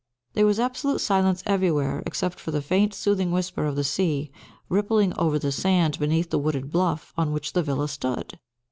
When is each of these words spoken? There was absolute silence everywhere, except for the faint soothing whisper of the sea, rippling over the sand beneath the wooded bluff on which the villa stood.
There 0.33 0.47
was 0.47 0.59
absolute 0.59 0.99
silence 0.99 1.43
everywhere, 1.45 2.01
except 2.07 2.39
for 2.39 2.49
the 2.49 2.63
faint 2.63 2.95
soothing 2.95 3.31
whisper 3.31 3.67
of 3.67 3.75
the 3.75 3.83
sea, 3.83 4.31
rippling 4.67 5.13
over 5.13 5.37
the 5.37 5.51
sand 5.51 5.99
beneath 5.99 6.31
the 6.31 6.39
wooded 6.39 6.71
bluff 6.71 7.13
on 7.19 7.31
which 7.31 7.53
the 7.53 7.61
villa 7.61 7.87
stood. 7.87 8.39